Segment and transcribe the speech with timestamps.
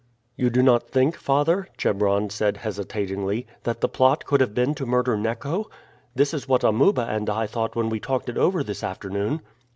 [0.35, 4.87] "You do not think, father," Chebron said hesitatingly, "that the plot could have been to
[4.87, 5.69] murder Neco?
[6.15, 9.43] This is what Amuba and I thought when we talked it over this afternoon."